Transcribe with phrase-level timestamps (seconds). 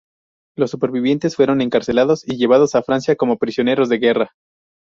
[0.57, 4.31] Los supervivientes fueron encarcelados y llevados a Francia como prisioneros de guerra.